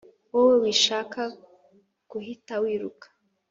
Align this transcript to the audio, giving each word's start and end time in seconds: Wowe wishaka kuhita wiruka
Wowe 0.33 0.55
wishaka 0.63 1.21
kuhita 2.09 2.53
wiruka 2.63 3.07